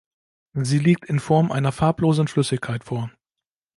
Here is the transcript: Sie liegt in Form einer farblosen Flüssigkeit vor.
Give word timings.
Sie 0.55 0.79
liegt 0.79 1.05
in 1.05 1.19
Form 1.19 1.51
einer 1.51 1.71
farblosen 1.71 2.27
Flüssigkeit 2.27 2.83
vor. 2.83 3.11